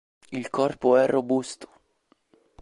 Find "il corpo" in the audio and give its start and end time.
0.31-0.97